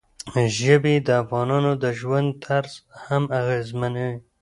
[0.59, 2.73] ژبې د افغانانو د ژوند طرز
[3.05, 4.17] هم اغېزمنوي.